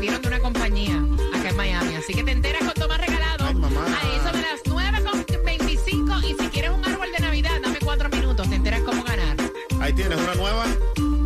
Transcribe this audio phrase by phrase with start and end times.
[0.00, 1.96] De una compañía acá en Miami.
[1.96, 3.84] Así que te enteras con Tomás Regalado Ay, mamá.
[3.84, 6.22] a eso de las 9.25.
[6.22, 8.48] Y si quieres un árbol de Navidad, dame cuatro minutos.
[8.48, 9.36] Te enteras cómo ganar.
[9.80, 10.66] Ahí tienes una nueva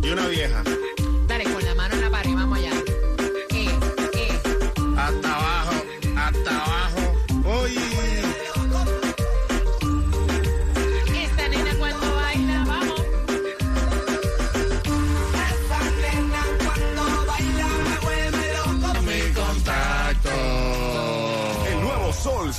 [0.01, 0.63] y una vieja.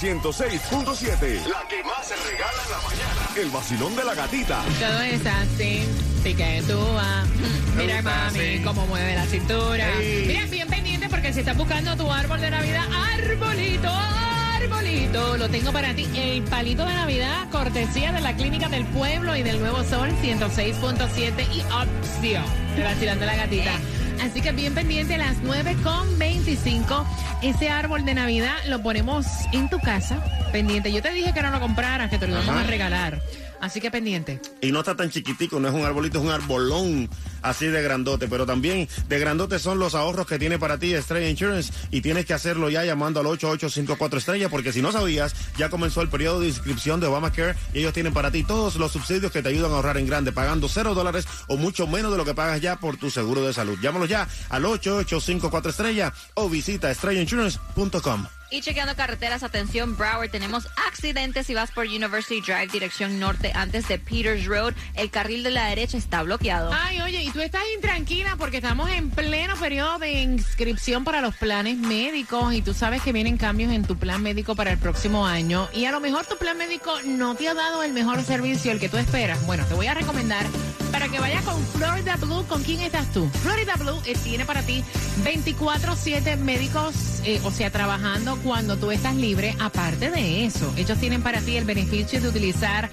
[0.04, 1.46] 106.7.
[1.46, 3.30] La que más se regala en la mañana.
[3.36, 4.62] El vacilón de la gatita.
[4.78, 5.82] Todo es así,
[6.22, 7.26] sí que tú vas.
[7.74, 8.62] Mira, mami, así.
[8.62, 9.88] cómo mueve la cintura.
[9.98, 15.72] Mira, bien pendiente porque si estás buscando tu árbol de Navidad, arbolito, arbolito, lo tengo
[15.72, 16.06] para ti.
[16.14, 21.46] El palito de Navidad, cortesía de la Clínica del Pueblo y del Nuevo Sol 106.7
[21.50, 22.44] y opción
[22.76, 23.72] de la de la gatita.
[24.22, 27.06] Así que bien pendiente a las 9.25.
[27.44, 30.16] Ese árbol de Navidad lo ponemos en tu casa.
[30.50, 30.90] Pendiente.
[30.90, 33.20] Yo te dije que no lo compraras, que te lo íbamos a regalar.
[33.64, 34.42] Así que pendiente.
[34.60, 37.08] Y no está tan chiquitico, no es un arbolito, es un arbolón
[37.40, 38.28] así de grandote.
[38.28, 41.72] Pero también de grandote son los ahorros que tiene para ti Estrella Insurance.
[41.90, 46.02] Y tienes que hacerlo ya llamando al 8854 Estrella, porque si no sabías, ya comenzó
[46.02, 49.40] el periodo de inscripción de Obamacare y ellos tienen para ti todos los subsidios que
[49.40, 52.34] te ayudan a ahorrar en grande, pagando cero dólares o mucho menos de lo que
[52.34, 53.78] pagas ya por tu seguro de salud.
[53.80, 58.26] Llámalos ya al 8854 Estrella o visita estrellainsurance.com.
[58.50, 63.88] Y chequeando carreteras, atención, Broward, tenemos accidentes si vas por University Drive, dirección norte, antes
[63.88, 64.74] de Peters Road.
[64.94, 66.70] El carril de la derecha está bloqueado.
[66.72, 71.34] Ay, oye, y tú estás intranquila porque estamos en pleno periodo de inscripción para los
[71.36, 75.26] planes médicos y tú sabes que vienen cambios en tu plan médico para el próximo
[75.26, 78.72] año y a lo mejor tu plan médico no te ha dado el mejor servicio,
[78.72, 79.44] el que tú esperas.
[79.46, 80.46] Bueno, te voy a recomendar
[80.94, 82.44] para que vayas con Florida Blue.
[82.46, 83.28] ¿Con quién estás tú?
[83.42, 84.84] Florida Blue eh, tiene para ti
[85.24, 89.56] 24-7 médicos, eh, o sea, trabajando cuando tú estás libre.
[89.58, 92.90] Aparte de eso, ellos tienen para ti el beneficio de utilizar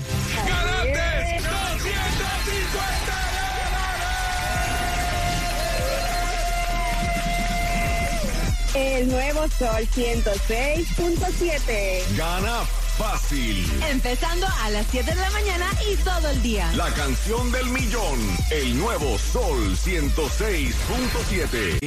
[8.75, 12.17] El nuevo Sol 106.7.
[12.17, 12.63] Gana
[12.97, 13.71] fácil.
[13.91, 16.73] Empezando a las 7 de la mañana y todo el día.
[16.75, 18.19] La canción del millón.
[18.51, 21.81] El nuevo Sol 106.7.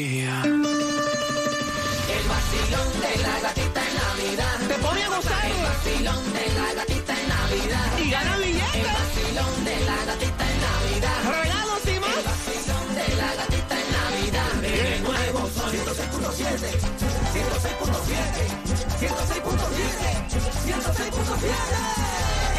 [4.68, 5.52] Te pone a gozar.
[8.00, 8.86] Y gana billetes.
[9.66, 10.45] Regalos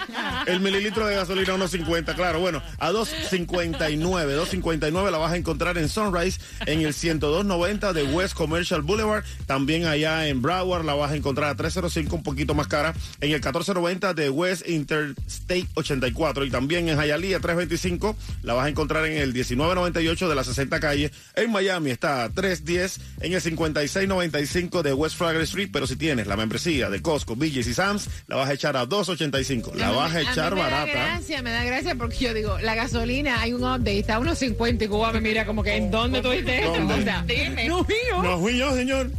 [0.46, 2.40] El mililitro de gasolina a 1.50, claro.
[2.40, 3.90] Bueno, a 2.59.
[4.00, 9.24] 2.59 la vas a encontrar en Sunrise, en el 102.90 de West Commercial Boulevard.
[9.46, 12.94] También allá en Broward la vas a encontrar a 305, un poquito más cara.
[13.20, 16.44] En el 1490 de West Interstate 84.
[16.44, 20.80] Y también en Hialeah 325 la vas a encontrar en el 1998 de la 60
[20.80, 21.10] calle.
[21.34, 25.70] En Miami está a 310 en el 5695 de West Flagler Street.
[25.72, 28.86] Pero si tienes la membresía de Costco, BJ's y Sam's, la vas a echar a
[28.86, 29.72] 285.
[29.74, 30.92] La A vas a echar mí me barata.
[30.92, 34.18] Da gracia, me da gracia porque yo digo, la gasolina hay un update, está a
[34.18, 36.72] unos 50 y Cuba me mira como que ¿en dónde tú viste esto?
[36.72, 36.94] ¿Dónde?
[36.94, 37.24] O sea,
[37.68, 37.78] No.
[38.22, 39.10] No fui yo, señor.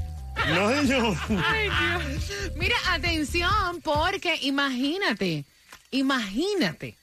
[0.49, 1.15] No, señor.
[1.45, 2.51] Ay, Dios.
[2.55, 5.45] Mira, atención, porque imagínate,
[5.91, 6.95] imagínate,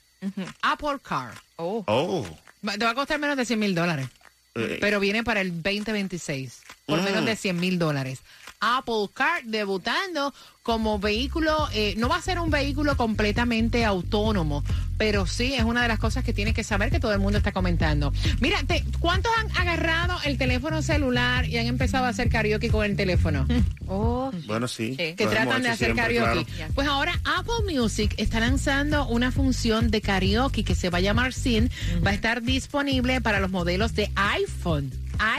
[0.62, 1.32] Apple Car.
[1.56, 1.84] Oh.
[1.86, 2.26] Oh.
[2.62, 4.08] Te va a costar menos de 100 mil dólares.
[4.54, 4.78] Eh.
[4.80, 6.62] Pero viene para el 2026.
[6.86, 8.20] Por menos de 100 mil dólares.
[8.60, 14.62] Apple Car debutando como vehículo, eh, no va a ser un vehículo completamente autónomo,
[14.98, 17.38] pero sí es una de las cosas que tienes que saber que todo el mundo
[17.38, 18.12] está comentando.
[18.40, 22.84] Mira, te- ¿cuántos han agarrado el teléfono celular y han empezado a hacer karaoke con
[22.84, 23.46] el teléfono?
[23.92, 24.30] Oh.
[24.46, 24.94] Bueno, sí.
[24.96, 25.14] Sí.
[25.16, 26.44] que tratan de hacer siempre, karaoke.
[26.44, 26.72] claro.
[26.76, 31.32] Pues ahora Apple Music está lanzando una función de karaoke que se va a llamar
[31.32, 31.68] Sin.
[32.06, 34.92] Va a estar disponible para los modelos de iPhone,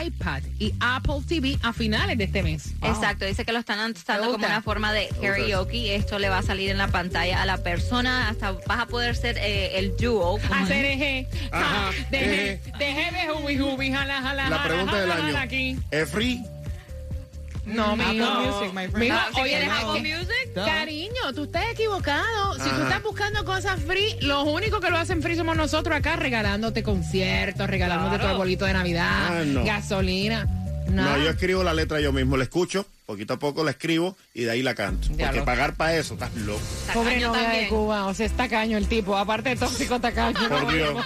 [0.04, 2.72] iPad y Apple TV a finales de este mes.
[2.82, 5.94] Exacto, dice que lo están lanzando como una forma de karaoke.
[5.96, 8.28] Esto le va a salir en la pantalla a la persona.
[8.28, 10.38] Hasta vas a poder ser eh, el dúo.
[10.50, 13.12] Hacer eje, Ajá, ja, deje, eje.
[13.12, 15.32] de jubi jubi, jala, jala, La jala, pregunta del jala, año.
[15.32, 15.78] jala aquí.
[15.90, 16.44] ¿Es free?
[17.64, 18.10] No, mijo.
[18.40, 19.12] Music, my friend.
[19.12, 20.52] Ah, ¿si oye, deja Apple Music?
[20.54, 22.54] Cariño, tú estás equivocado.
[22.54, 26.16] Si tú estás buscando cosas free, los únicos que lo hacen free somos nosotros acá,
[26.16, 29.42] regalándote conciertos, regalándote tu arbolito de Navidad, Ah,
[30.92, 31.18] no.
[31.18, 34.50] yo escribo la letra yo mismo, la escucho, poquito a poco la escribo y de
[34.50, 35.08] ahí la canto.
[35.16, 36.60] Ya Porque lo- pagar para eso, estás loco.
[36.92, 37.68] Pobre novia de también.
[37.68, 40.48] Cuba, o sea, es tacaño el tipo, aparte de tóxico tacaño.
[40.48, 41.04] Por Dios.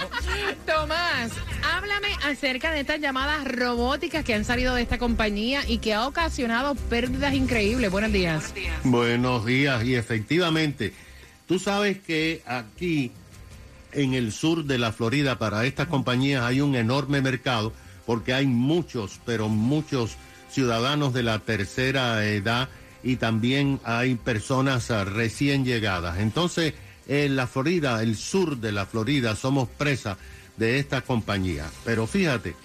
[0.65, 1.31] Tomás,
[1.63, 6.07] háblame acerca de estas llamadas robóticas que han salido de esta compañía y que ha
[6.07, 7.89] ocasionado pérdidas increíbles.
[7.91, 8.53] Buenos días.
[8.83, 10.93] Buenos días, y efectivamente,
[11.47, 13.11] tú sabes que aquí
[13.93, 17.73] en el sur de la Florida para estas compañías hay un enorme mercado
[18.07, 20.15] porque hay muchos, pero muchos
[20.49, 22.69] ciudadanos de la tercera edad
[23.03, 26.19] y también hay personas ah, recién llegadas.
[26.19, 26.73] Entonces,
[27.07, 30.17] en la Florida, el sur de la Florida, somos presa
[30.55, 31.69] de esta compañía.
[31.83, 32.55] Pero fíjate,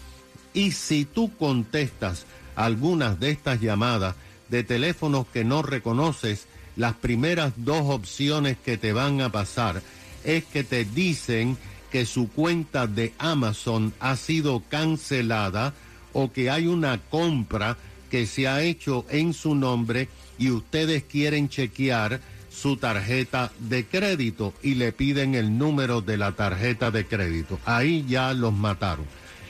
[0.55, 2.25] y si tú contestas
[2.55, 4.15] algunas de estas llamadas
[4.49, 6.47] de teléfonos que no reconoces,
[6.77, 9.83] las primeras dos opciones que te van a pasar
[10.25, 11.59] es que te dicen
[11.93, 15.75] que su cuenta de Amazon ha sido cancelada
[16.15, 17.77] o que hay una compra
[18.11, 20.09] que se ha hecho en su nombre
[20.39, 26.33] y ustedes quieren chequear su tarjeta de crédito y le piden el número de la
[26.33, 27.59] tarjeta de crédito.
[27.67, 29.07] Ahí ya los mataron.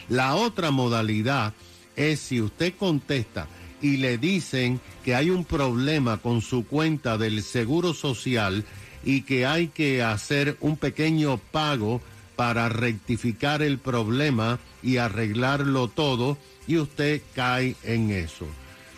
[0.09, 1.55] La otra modalidad
[1.95, 3.47] es si usted contesta
[3.81, 8.65] y le dicen que hay un problema con su cuenta del Seguro Social
[9.05, 12.01] y que hay que hacer un pequeño pago
[12.37, 18.47] para rectificar el problema y arreglarlo todo y usted cae en eso.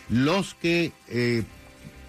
[0.08, 1.44] Los que eh,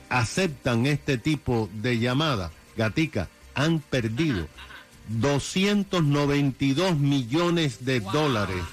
[0.10, 4.48] aceptan este tipo de llamada, Gatica, han perdido
[5.08, 8.64] 292 millones de dólares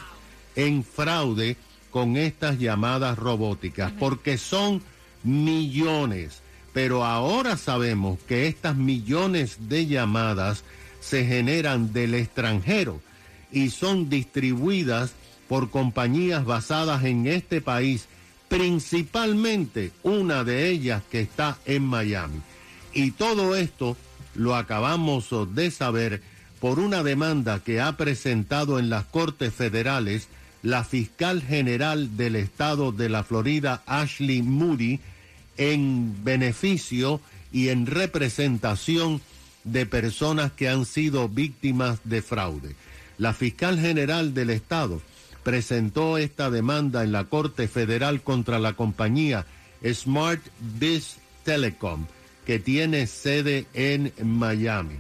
[0.57, 1.57] en fraude
[1.91, 4.83] con estas llamadas robóticas, porque son
[5.23, 6.43] millones.
[6.73, 10.65] Pero ahora sabemos que estas millones de llamadas
[11.03, 13.03] se generan del extranjero
[13.51, 15.13] y son distribuidas
[15.49, 18.07] por compañías basadas en este país,
[18.49, 22.41] principalmente una de ellas que está en Miami.
[22.95, 23.97] Y todo esto
[24.35, 26.23] lo acabamos de saber
[26.61, 30.29] por una demanda que ha presentado en las Cortes Federales
[30.63, 35.01] la fiscal general del estado de la Florida, Ashley Moody,
[35.57, 37.21] en beneficio
[37.53, 39.21] y en representación
[39.65, 42.75] de personas que han sido víctimas de fraude.
[43.19, 45.01] La fiscal general del estado
[45.43, 49.47] presentó esta demanda en la Corte Federal contra la compañía
[49.85, 50.43] Smart
[50.79, 52.07] Biz Telecom,
[52.47, 54.97] que tiene sede en Miami.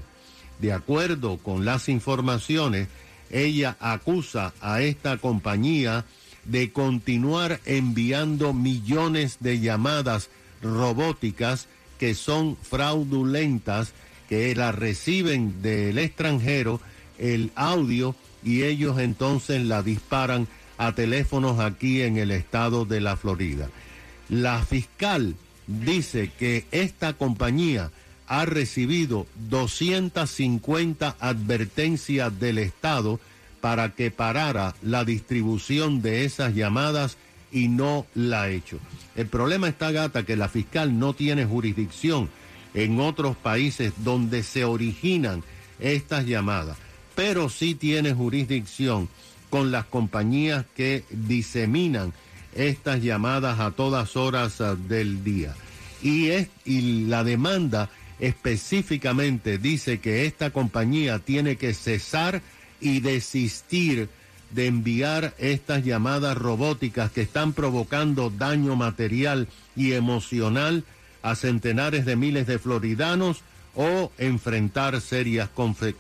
[0.61, 2.89] De acuerdo con las informaciones,
[3.31, 6.05] ella acusa a esta compañía
[6.45, 10.29] de continuar enviando millones de llamadas
[10.61, 11.67] robóticas
[11.99, 13.93] que son fraudulentas,
[14.33, 16.81] que la reciben del extranjero
[17.19, 20.49] el audio y ellos entonces la disparan
[20.79, 23.69] a teléfonos aquí en el estado de la Florida.
[24.31, 25.37] La fiscal
[25.67, 27.91] dice que esta compañía
[28.27, 33.21] ha recibido 250 advertencias del Estado
[33.61, 37.19] para que parara la distribución de esas llamadas
[37.53, 38.79] y no la ha hecho.
[39.15, 42.31] El problema está, gata, que la fiscal no tiene jurisdicción
[42.75, 45.43] en otros países donde se originan
[45.81, 46.77] estas llamadas,
[47.15, 49.09] pero sí tiene jurisdicción
[49.51, 52.13] con las compañías que diseminan
[52.55, 55.55] estas llamadas a todas horas ah, del día.
[56.03, 62.43] Y, es, y la demanda específicamente dice que esta compañía tiene que cesar
[62.81, 64.09] y desistir
[64.51, 70.85] de enviar estas llamadas robóticas que están provocando daño material y emocional
[71.23, 73.43] a centenares de miles de floridanos
[73.75, 75.49] o enfrentar serias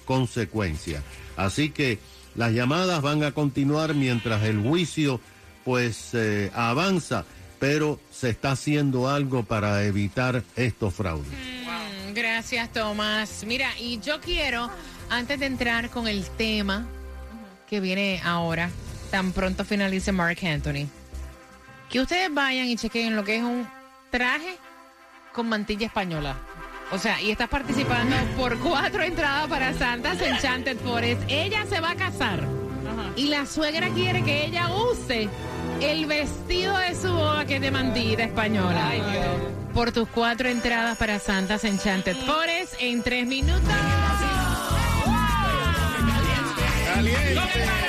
[0.04, 1.02] consecuencias.
[1.36, 1.98] Así que
[2.34, 5.20] las llamadas van a continuar mientras el juicio
[5.64, 7.24] pues eh, avanza,
[7.58, 11.30] pero se está haciendo algo para evitar estos fraudes.
[11.30, 11.62] Mm,
[12.14, 13.44] Gracias, Tomás.
[13.46, 14.70] Mira, y yo quiero,
[15.08, 16.86] antes de entrar con el tema
[17.68, 18.70] que viene ahora,
[19.10, 20.88] tan pronto finalice Mark Anthony,
[21.88, 23.66] que ustedes vayan y chequen lo que es un
[24.10, 24.58] traje
[25.32, 26.36] con mantilla española.
[26.92, 31.22] O sea, y estás participando por cuatro entradas para Santa's Enchanted Forest.
[31.28, 32.46] Ella se va a casar
[33.16, 35.28] y la suegra quiere que ella use
[35.80, 38.90] el vestido de su boda que es de mantilla española.
[39.74, 43.62] Por tus cuatro entradas para Santa's Enchanted Forest en tres minutos.
[46.94, 47.81] Caliente.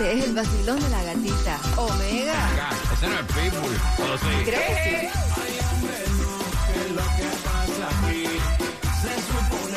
[0.00, 1.60] Este es el vacilón de la gatita.
[1.76, 2.48] Omega.
[2.94, 3.76] Ese no es Pitbull.
[3.98, 4.44] ¿O sí?
[4.46, 5.20] ¿Crees que sí?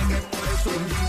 [0.08, 1.02] Qué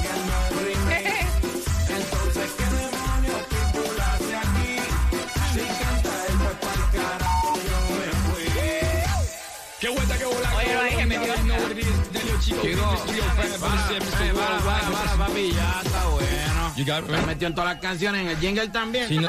[12.44, 17.08] Chico, para, para, para, papi, ya está bueno.
[17.08, 19.08] Me metió en todas las canciones, en el jingle también.
[19.22, 19.28] no...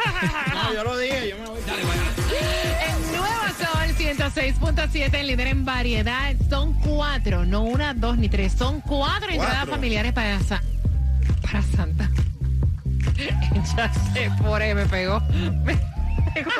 [0.74, 1.60] yo lo dije, yo me voy.
[1.66, 6.36] Dale, El nuevo Sol 106.7, el líder en variedad.
[6.50, 8.54] Son cuatro, no una, dos ni tres.
[8.58, 10.62] Son cuatro entradas familiares para, Sa-
[11.42, 12.10] para Santa.
[13.78, 15.22] ya sé, por ahí me pegó.
[15.64, 15.78] Me
[16.34, 16.52] pegó.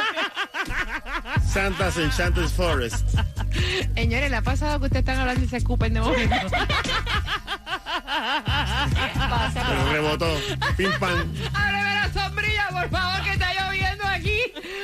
[1.46, 3.20] Santa's Enchanted Forest.
[3.96, 6.36] Señores, ¿le ha pasado que ustedes están hablando y se escupen de momento?
[9.54, 10.28] Pero rebotó.
[10.78, 11.34] Pim pam.
[11.54, 14.40] Ábreme la sombrilla, por favor, que está lloviendo aquí.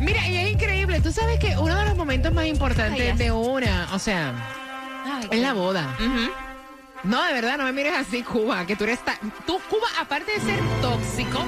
[0.00, 1.00] Mira, y es increíble.
[1.00, 4.32] Tú sabes que uno de los momentos más importantes Ay, de una, o sea,
[5.04, 5.96] Ay, es la boda.
[7.04, 9.04] No, de verdad, no me mires así, Cuba, que tú eres...
[9.04, 11.40] ta- Tú, Cuba, aparte de ser tóxico,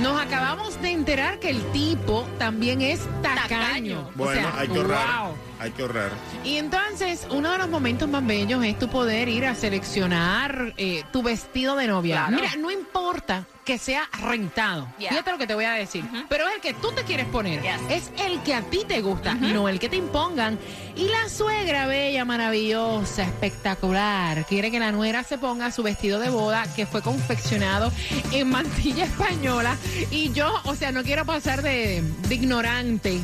[0.00, 4.08] nos acabamos de enterar que el tipo también es tacaño.
[4.08, 5.22] O Bueno, sea, hay que ahorrar.
[5.24, 5.36] wow.
[5.60, 6.10] Hay que ahorrar.
[6.44, 11.04] Y entonces, uno de los momentos más bellos es tu poder ir a seleccionar eh,
[11.12, 12.26] tu vestido de novia.
[12.28, 12.42] Claro.
[12.42, 14.86] Mira, no importa que sea rentado.
[14.98, 15.10] Yeah.
[15.10, 16.04] Fíjate lo que te voy a decir.
[16.28, 17.62] Pero es el que tú te quieres poner.
[17.62, 17.80] Yes.
[17.90, 20.58] Es el que a ti te gusta, no el que te impongan.
[20.96, 26.28] Y la suegra bella, maravillosa, espectacular, quiere que la nuera se ponga su vestido de
[26.28, 27.90] boda que fue confeccionado
[28.32, 29.76] en mantilla española.
[30.10, 33.20] Y yo, o sea, no quiero pasar de, de ignorante,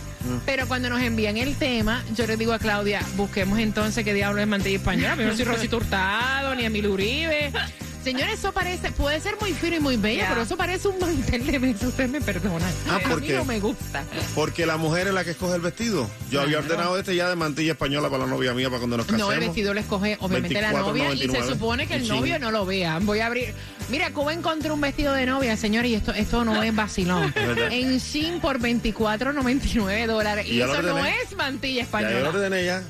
[0.47, 4.41] pero cuando nos envían el tema, yo le digo a Claudia, busquemos entonces qué diablo
[4.41, 5.17] es mantilla española.
[5.17, 7.53] Yo no soy Rosito Hurtado, ni Emil Uribe.
[8.03, 10.29] Señores, eso parece, puede ser muy fino y muy bello, Yeah.
[10.31, 12.71] pero eso parece un mantel de mesa, ustedes me perdonan.
[12.89, 13.35] Ah, a ¿por mí qué?
[13.37, 14.03] no me gusta.
[14.35, 16.09] Porque la mujer es la que escoge el vestido.
[16.31, 19.07] Yo había ordenado este ya de mantilla española para la novia mía para cuando nos
[19.07, 19.29] casemos.
[19.29, 20.79] No, el vestido lo escoge obviamente la 24.99.
[20.87, 22.99] novia y se supone que el novio no lo vea.
[23.03, 23.55] Voy a abrir.
[23.91, 27.35] Mira, Cuba encontró un vestido de novia, señores, y esto, esto no es vacilón.
[27.71, 30.47] en Shein por 24.99 dólares.
[30.49, 32.21] Y Y, eso no es mantilla Ya yo española.
[32.21, 32.83] lo ordené ya.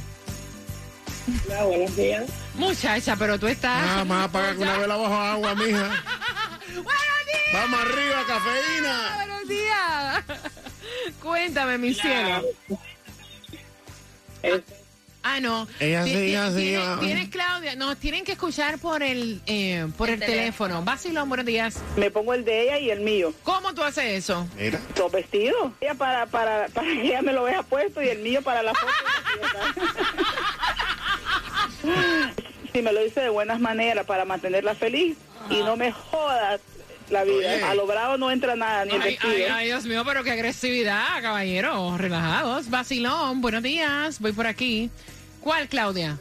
[1.48, 2.24] Hola, buenos días.
[2.56, 3.84] Muchacha, pero tú estás.
[3.86, 5.90] Ah, más apaga que una vela bajo agua, mija.
[6.68, 7.54] ¡Buenos días!
[7.54, 9.16] Vamos arriba, cafeína.
[9.16, 10.24] ¡Buenos días!
[11.22, 12.42] Cuéntame, mi cielo.
[14.42, 14.62] Es-
[15.30, 15.68] Ah, no.
[15.82, 17.76] Ella sí, ella sí, Tienes, tienes, Claudia.
[17.76, 20.84] No, tienen que escuchar por el, eh, por el, El teléfono.
[20.86, 21.82] Basilón, buenos días.
[21.98, 23.34] me pongo el de ella y el mío.
[23.44, 24.48] ¿Cómo tú haces eso?
[24.58, 24.80] Mira.
[24.96, 25.74] Dos vestidos.
[25.82, 28.74] Ella para, para, para que ella me lo vea puesto y el mío para la
[28.74, 28.94] foto.
[32.74, 35.18] si me lo dice de buenas maneras para mantenerla feliz
[35.50, 36.62] y no me jodas
[37.10, 37.36] la vida.
[37.36, 37.64] Oye.
[37.64, 41.22] A lo bravo no entra nada, ni Ay, ay, ay, Dios mío, pero qué agresividad,
[41.22, 41.98] caballeros.
[41.98, 42.70] Relajados.
[42.70, 44.20] Basilón, buenos días.
[44.20, 44.90] Voy por aquí.
[45.48, 46.18] ¿Cuál, Claudia?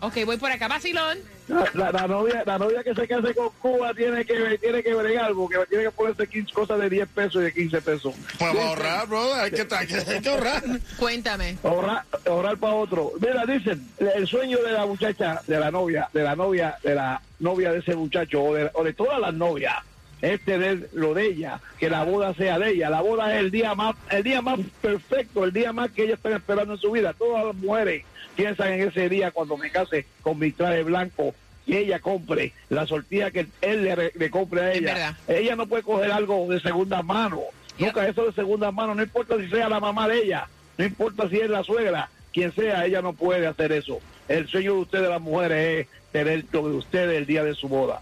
[0.00, 0.68] Ok, voy por acá.
[0.68, 1.16] Basilón.
[1.48, 4.92] La, la- la novia la novia que se case con Cuba tiene que tiene que
[4.92, 8.14] bregar porque tiene que ponerse 15 cosas de 10 pesos y de 15 pesos.
[8.38, 9.32] Pues ahorrar, bro.
[9.32, 10.62] Hay que, hay que, hay que ahorrar.
[10.98, 11.56] Cuéntame.
[11.64, 13.12] Ahorrar, ahorrar para otro.
[13.18, 17.18] Mira, dicen, el sueño de la muchacha, de la novia, de la novia, de la
[17.40, 19.76] novia de ese muchacho o de, o de todas las novias
[20.22, 22.88] es tener lo de ella, que la boda sea de ella.
[22.88, 26.16] La boda es el día más, el día más perfecto, el día más que ellas
[26.16, 27.12] están esperando en su vida.
[27.12, 28.04] Todas las mujeres
[28.36, 31.34] piensan en ese día cuando me case con mi traje blanco
[31.66, 35.16] y ella compre la sortilla que él le, re- le compre a Es ella.
[35.28, 37.40] Ella no puede coger algo de segunda mano.
[37.78, 37.86] Ya.
[37.86, 40.46] Nunca eso de segunda mano, no importa si sea la mamá de ella,
[40.78, 43.98] no importa si es la suegra, quien sea, ella no puede hacer eso.
[44.28, 47.68] El sueño de ustedes, las mujeres, es tener lo de ustedes el día de su
[47.68, 48.00] boda.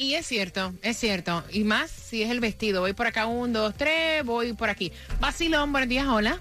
[0.00, 1.44] Y es cierto, es cierto.
[1.52, 2.80] Y más si es el vestido.
[2.80, 4.90] Voy por acá, un, dos, tres, voy por aquí.
[5.20, 6.40] Basilón, buenos días, hola.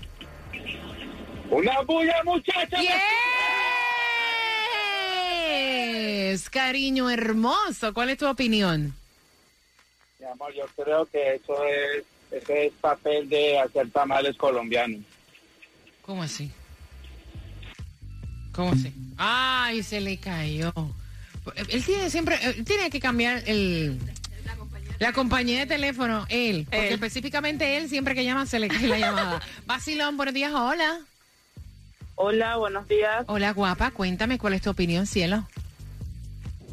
[1.49, 2.77] ¡Una bulla, muchacha!
[6.29, 7.93] Yes, cariño hermoso.
[7.93, 8.95] ¿Cuál es tu opinión?
[10.19, 15.01] Mi amor, yo creo que eso es, ese es papel de hacer tamales colombianos.
[16.03, 16.49] ¿Cómo así?
[18.53, 18.93] ¿Cómo así?
[19.17, 20.71] Ay, se le cayó.
[21.55, 23.99] Él tiene siempre, él tiene que cambiar el
[24.99, 26.93] la compañía de teléfono, él, porque Él.
[26.93, 29.41] específicamente él siempre que llama se le cae la llamada.
[29.65, 30.99] Basilón, buenos días, hola.
[32.15, 33.23] Hola, buenos días.
[33.27, 35.47] Hola, guapa, cuéntame cuál es tu opinión, cielo.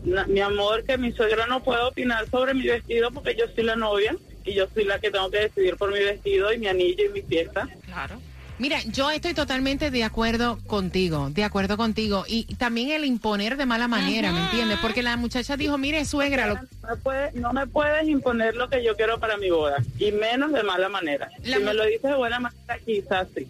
[0.03, 3.77] Mi amor, que mi suegra no puede opinar sobre mi vestido porque yo soy la
[3.77, 7.05] novia y yo soy la que tengo que decidir por mi vestido y mi anillo
[7.05, 7.69] y mi fiesta.
[7.85, 8.21] Claro.
[8.59, 12.25] Mira, yo estoy totalmente de acuerdo contigo, de acuerdo contigo.
[12.27, 14.79] Y también el imponer de mala manera, ¿me entiendes?
[14.81, 18.71] Porque la muchacha dijo, mire, suegra, lo- No me, puede- no me puedes imponer lo
[18.71, 21.29] que yo quiero para mi boda y menos de mala manera.
[21.45, 23.47] La si me lo dices de buena manera, quizás sí.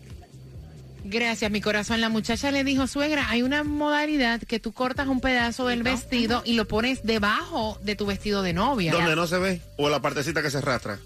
[1.05, 2.01] gracias, mi corazón.
[2.01, 6.42] La muchacha le dijo, suegra, hay una modalidad que tú cortas un pedazo del vestido
[6.45, 8.90] y lo pones debajo de tu vestido de novia.
[8.90, 9.61] Donde no se ve.
[9.79, 10.99] O la partecita que se arrastra.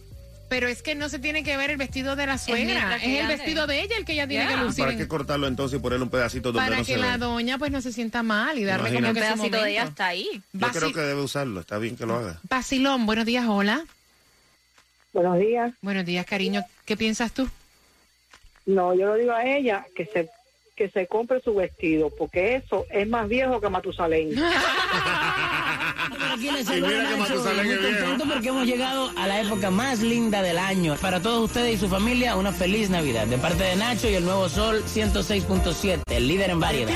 [0.51, 3.27] Pero es que no se tiene que ver el vestido de la suegra, es, el
[3.29, 4.51] vestido de ella el que ella tiene Ya.
[4.51, 4.85] que lucir.
[4.85, 7.19] ¿Para qué cortarlo entonces y ponerle un pedacito donde para no que se la ve?
[7.19, 9.07] doña pues no se sienta mal y darle Imagínate.
[9.07, 10.43] como Un que su pedacito de ella está ahí.
[10.53, 11.61] Yo creo que debe usarlo.
[11.61, 12.41] Está bien que lo haga.
[12.49, 13.85] Basilón, buenos días, hola.
[15.13, 15.73] Buenos días.
[15.83, 16.63] Buenos días, cariño.
[16.85, 17.49] ¿Qué piensas tú?
[18.67, 20.29] No, yo le digo a ella que se
[20.81, 24.31] que se compre su vestido porque eso es más viejo que Matusalén.
[26.33, 30.57] Aquí les saluda Nacho, muy contento porque hemos llegado a la época más linda del
[30.57, 30.97] año.
[31.03, 33.27] Para todos ustedes y su familia, una feliz Navidad.
[33.27, 36.95] De parte de Nacho y el Nuevo Sol 106.7, el líder en variedad.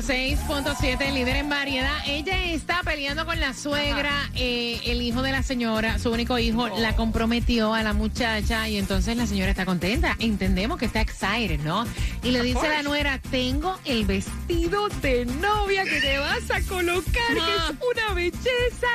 [0.00, 5.42] 106.7, líder en variedad, ella está peleando con la suegra, eh, el hijo de la
[5.42, 10.16] señora, su único hijo, la comprometió a la muchacha y entonces la señora está contenta.
[10.18, 11.84] Entendemos que está excited, ¿no?
[12.22, 16.62] Y le dice a la nuera, tengo el vestido de novia que te vas a
[16.66, 18.88] colocar, que es una belleza.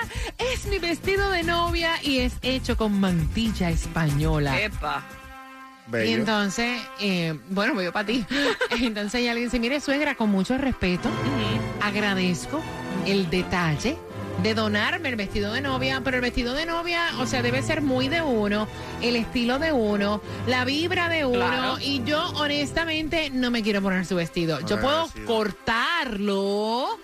[0.53, 4.59] Es mi vestido de novia y es hecho con mantilla española.
[4.59, 5.05] Epa.
[5.87, 6.17] Y Bello.
[6.17, 8.25] entonces, eh, bueno, voy yo para ti.
[8.81, 11.09] Entonces ella le dice, mire suegra, con mucho respeto,
[11.81, 12.61] agradezco
[13.05, 13.97] el detalle
[14.41, 17.81] de donarme el vestido de novia, pero el vestido de novia, o sea, debe ser
[17.81, 18.67] muy de uno,
[19.01, 21.77] el estilo de uno, la vibra de uno, Claro.
[21.79, 24.59] y yo honestamente no me quiero poner su vestido.
[24.65, 26.99] Yo puedo cortarlo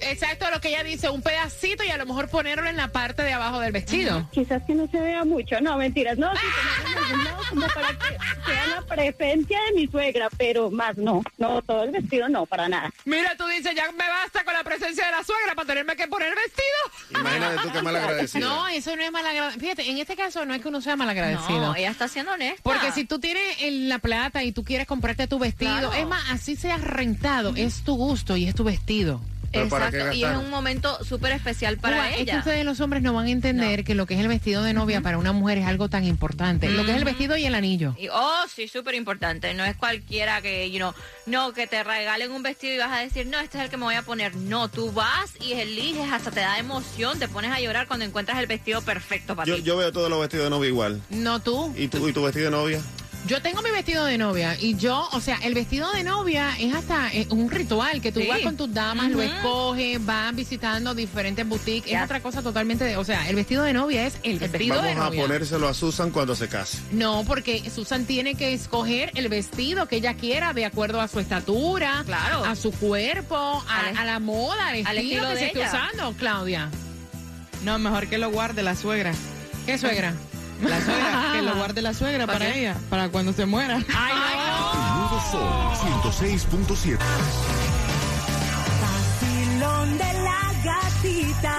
[0.00, 3.22] Exacto lo que ella dice, un pedacito y a lo mejor ponerlo en la parte
[3.22, 4.28] de abajo del vestido.
[4.32, 6.46] Quizás que no se vea mucho, no, mentiras, no, sí,
[7.24, 11.84] lado, como para que sea la presencia de mi suegra, pero más no, no, todo
[11.84, 12.90] el vestido no, para nada.
[13.04, 16.06] Mira, tú dices, ya me basta con la presencia de la suegra para tenerme que
[16.08, 17.20] poner vestido.
[17.20, 18.48] Imagínate tú qué mal agradecido.
[18.48, 19.60] No, eso no es malagradecido.
[19.60, 21.60] Fíjate, en este caso no es que uno sea malagradecido.
[21.60, 22.62] No, ella está siendo honesta.
[22.62, 25.92] Porque si tú tienes en la plata y tú quieres comprarte tu vestido, Claro.
[25.94, 29.20] es más, así sea rentado, es tu gusto y es tu vestido.
[29.52, 32.38] Pero ¿para qué Exacto, y es un momento súper especial para Mira, Es que ella.
[32.38, 35.02] ustedes los hombres no van a entender que lo que es el vestido de novia
[35.02, 36.70] para una mujer es algo tan importante.
[36.70, 37.94] Lo que es el vestido y el anillo.
[37.98, 39.52] Y, oh, sí, súper importante.
[39.52, 40.94] No es cualquiera que, you know,
[41.26, 43.76] no, que te regalen un vestido y vas a decir, no, este es el que
[43.76, 44.34] me voy a poner.
[44.36, 48.38] No, tú vas y eliges, hasta te da emoción, te pones a llorar cuando encuentras
[48.38, 49.64] el vestido perfecto para Yo, ti.
[49.64, 51.02] yo veo todos los vestidos de novia igual.
[51.10, 51.74] No tú.
[51.76, 52.80] ¿Y tú y tu vestido de novia?
[53.24, 56.74] Yo tengo mi vestido de novia y yo, o sea, el vestido de novia es
[56.74, 58.26] hasta eh, un ritual que tú Sí.
[58.26, 62.96] vas con tus damas, lo escoges, van visitando diferentes boutiques, es otra cosa totalmente, de-
[62.96, 65.22] o sea, el vestido de novia es el vestido de Vamos a novia.
[65.22, 66.78] ponérselo a Susan cuando se case.
[66.90, 71.20] No, porque Susan tiene que escoger el vestido que ella quiera de acuerdo a su
[71.20, 72.44] estatura, Claro.
[72.44, 75.68] a su cuerpo, a, la moda, al estilo, al estilo que de se esté ella.
[75.68, 76.70] usando, Claudia.
[77.62, 79.14] No, mejor que lo guarde la suegra.
[79.64, 80.12] ¿Qué suegra?
[80.62, 83.82] La suegra, que lo guarde la suegra ¿Para para ella, para cuando se muera.
[83.94, 84.12] Ay,
[84.74, 86.98] El nuevo Sol 106.7.
[88.80, 91.58] Vacilón de la gatita,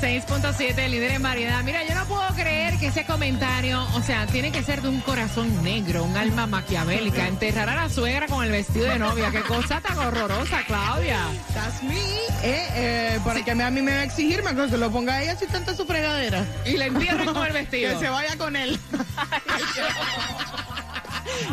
[0.00, 1.62] 106.7, líder en variedad.
[1.62, 5.00] Mira, yo no puedo creer que ese comentario, o sea, tiene que ser de un
[5.00, 7.28] corazón negro, un alma maquiavélica.
[7.28, 9.30] Enterrar a la suegra con el vestido de novia.
[9.30, 11.20] Qué cosa tan horrorosa, Claudia.
[11.54, 11.94] That's me.
[12.42, 15.22] Eh, eh, para que a mí me va a exigirme que se lo ponga a
[15.22, 16.44] ella si tanta su fregadera.
[16.66, 17.92] Y le entierren con el vestido.
[17.92, 18.78] que se vaya con él.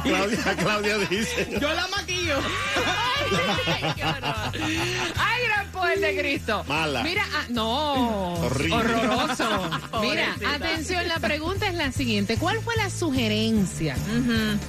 [0.04, 1.58] Claudia, Claudia dice.
[1.60, 2.38] Yo la maquillo.
[3.67, 4.51] Ay, qué horror.
[5.82, 6.63] Poder de Cristo.
[6.67, 7.02] Mala.
[7.04, 8.34] Mira, ah, no.
[8.36, 8.76] Horrible.
[8.76, 9.70] Horroroso.
[10.02, 12.38] Mira, atención, la pregunta es la siguiente.
[12.38, 13.96] ¿Cuál fue la sugerencia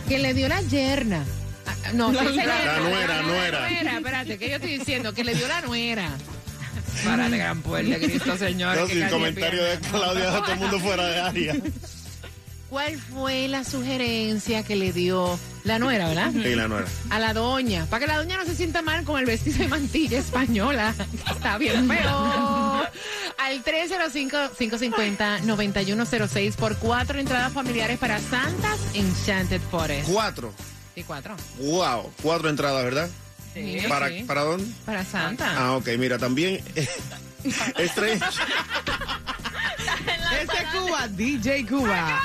[0.09, 1.23] que le dio la yerna?
[1.67, 2.57] Ah, No, La sí, nuera.
[2.59, 3.97] señora, La nuera, nuera.
[3.99, 5.13] Espérate, ¿qué yo estoy diciendo?
[5.13, 6.09] Que le dio la nuera.
[7.05, 8.77] Para el gran poder de Cristo, señor.
[8.77, 9.99] No, que sin casi comentario de pierna.
[9.99, 11.57] Claudia, deja todo el mundo fuera de área.
[12.71, 16.33] ¿Cuál fue la sugerencia que le dio la nuera, verdad?
[16.33, 16.87] Y la nuera.
[17.11, 19.69] A la doña, para que la doña no se sienta mal con el vestido de
[19.69, 20.95] mantilla española.
[20.97, 22.83] que Está bien feo.
[23.39, 30.09] Al 305-550-9106 por cuatro entradas familiares para Santas Enchanted Forest.
[30.11, 30.53] Cuatro.
[30.95, 31.35] Sí, cuatro.
[31.59, 32.13] Wow.
[32.23, 33.09] Cuatro entradas, ¿verdad?
[33.55, 34.25] Sí, ¿Para, sí.
[34.25, 34.67] ¿Para dónde?
[34.85, 35.53] Para Santa.
[35.57, 35.89] Ah, ok.
[35.99, 36.63] Mira, también.
[37.79, 38.31] Estrella.
[40.41, 42.21] Ese Cuba, DJ Cuba.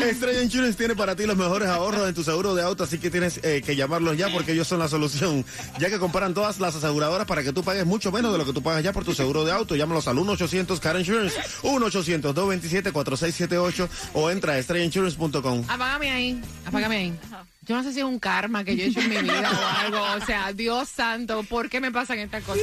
[0.00, 3.10] Estrella Insurance tiene para ti los mejores ahorros en tu seguro de auto, así que
[3.10, 5.44] tienes eh, que llamarlos ya porque ellos son la solución.
[5.78, 8.52] Ya que comparan todas las aseguradoras para que tú pagues mucho menos de lo que
[8.52, 9.76] tú pagas ya por tu seguro de auto.
[9.76, 15.64] Llámalos al 1-800 Car Insurance, 1-800-227-4678 o entra a estrellainsurance.com.
[15.68, 17.12] Apágame ahí, apágame ahí.
[17.62, 19.66] Yo no sé si es un karma que yo he hecho en mi vida o
[19.80, 20.00] algo.
[20.22, 22.62] O sea, Dios santo, ¿por qué me pasan estas cosas?